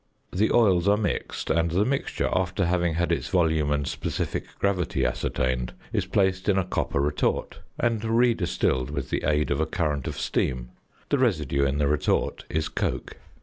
[0.33, 5.05] The oils are mixed, and the mixture, after having had its volume and specific gravity
[5.05, 9.67] ascertained, is placed in a copper retort, and re distilled with the aid of a
[9.67, 10.69] current of steam.
[11.09, 13.17] The residue in the retort is coke.